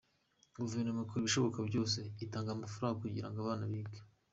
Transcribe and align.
Guverinoma 0.59 1.01
ikora 1.03 1.21
ibishoboka 1.23 1.59
byose, 1.69 1.99
itanga 2.25 2.49
amafaranga 2.53 3.01
kugira 3.03 3.27
ngo 3.29 3.37
abana 3.39 3.63
bige. 3.71 3.99